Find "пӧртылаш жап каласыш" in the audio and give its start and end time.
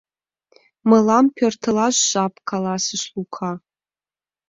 1.35-3.03